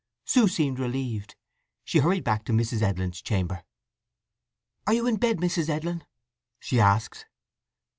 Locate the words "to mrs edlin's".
2.45-3.21